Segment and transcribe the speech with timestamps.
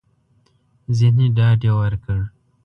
[0.97, 2.19] ذهني ډاډ يې ورکړ.